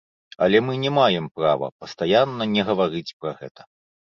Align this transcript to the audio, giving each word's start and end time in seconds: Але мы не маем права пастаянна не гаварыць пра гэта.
Але 0.45 0.61
мы 0.69 0.77
не 0.83 0.91
маем 0.95 1.27
права 1.39 1.69
пастаянна 1.83 2.43
не 2.57 2.61
гаварыць 2.71 3.07
пра 3.19 3.31
гэта. 3.45 3.61